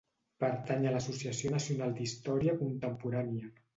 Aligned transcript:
Pertany 0.43 0.87
a 0.87 0.93
l'Associació 0.95 1.53
Nacional 1.57 1.93
d'Història 1.99 2.57
Contemporània. 2.63 3.53